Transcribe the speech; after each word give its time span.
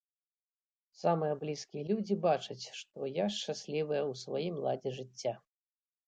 Самыя 0.99 1.33
блізкія 1.41 1.83
людзі 1.89 2.15
бачаць, 2.23 2.63
што 2.79 3.09
я 3.23 3.27
шчаслівая 3.35 3.99
ў 4.11 4.23
сваім 4.23 4.55
ладзе 4.65 4.95
жыцця. 5.01 5.35